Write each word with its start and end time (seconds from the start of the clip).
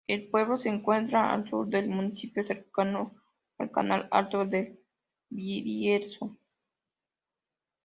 El 0.07 0.29
pueblo 0.29 0.57
se 0.57 0.67
encuentra 0.69 1.31
al 1.31 1.47
sur 1.47 1.67
del 1.67 1.87
municipio, 1.87 2.43
cercano 2.43 3.13
al 3.59 3.69
Canal 3.69 4.07
Alto 4.09 4.43
del 4.47 4.79
Bierzo. 5.29 6.35